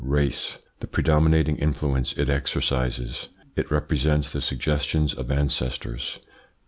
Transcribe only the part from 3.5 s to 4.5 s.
It represents the